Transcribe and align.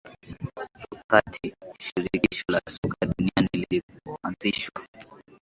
wakati 0.95 1.53
Shirikisho 1.79 2.43
la 2.51 2.61
Soka 2.67 3.05
Duniani 3.05 3.49
lilipoanzishwa 3.53 4.81